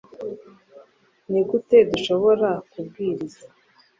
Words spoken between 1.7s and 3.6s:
dushobora kubwiriza